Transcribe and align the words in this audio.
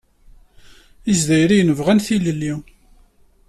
Izzayriyen 1.13 1.75
bɣan 1.77 1.99
tilelli. 2.05 2.53